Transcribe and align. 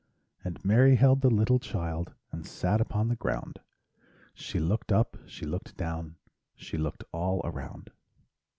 And 0.43 0.65
Mary 0.65 0.95
held 0.95 1.21
the 1.21 1.29
little 1.29 1.59
child 1.59 2.15
And 2.31 2.43
sat 2.43 2.81
upon 2.81 3.07
the 3.07 3.15
ground; 3.15 3.59
She 4.33 4.59
looked 4.59 4.91
up, 4.91 5.15
she 5.27 5.45
looked 5.45 5.77
down, 5.77 6.15
She 6.55 6.75
looked 6.75 7.03
all 7.11 7.39
around. 7.45 7.91